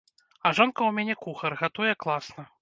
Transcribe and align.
А 0.49 0.51
жонка 0.59 0.81
ў 0.85 0.91
мяне 0.99 1.15
кухар, 1.27 1.57
гатуе 1.61 1.93
класна. 2.07 2.49